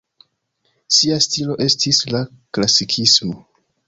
Sia 0.99 1.19
stilo 1.25 1.57
estis 1.65 1.99
la 2.13 2.21
klasikismo. 2.59 3.37